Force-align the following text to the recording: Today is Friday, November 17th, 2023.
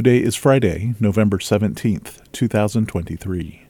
Today 0.00 0.22
is 0.22 0.34
Friday, 0.34 0.94
November 0.98 1.36
17th, 1.36 2.22
2023. 2.32 3.69